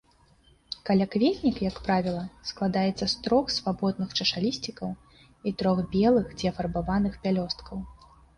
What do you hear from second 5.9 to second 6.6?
белых ці